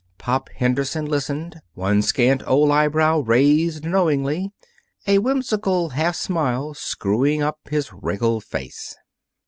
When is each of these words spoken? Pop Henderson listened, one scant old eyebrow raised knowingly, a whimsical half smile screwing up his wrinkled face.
Pop 0.17 0.49
Henderson 0.55 1.05
listened, 1.05 1.61
one 1.75 2.01
scant 2.01 2.41
old 2.47 2.71
eyebrow 2.71 3.19
raised 3.19 3.85
knowingly, 3.85 4.51
a 5.05 5.19
whimsical 5.19 5.89
half 5.89 6.15
smile 6.15 6.73
screwing 6.73 7.43
up 7.43 7.59
his 7.69 7.93
wrinkled 7.93 8.43
face. 8.43 8.97